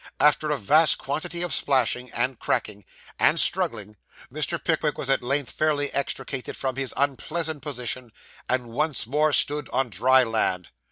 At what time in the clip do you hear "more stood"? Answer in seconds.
9.05-9.69